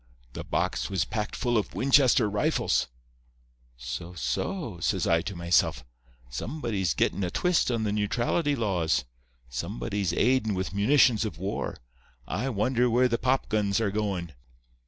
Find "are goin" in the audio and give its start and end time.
13.79-14.33